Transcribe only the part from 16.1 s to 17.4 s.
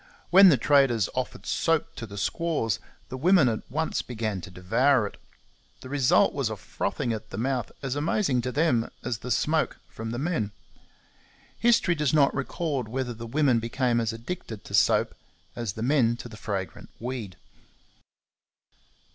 to the fragrant weed.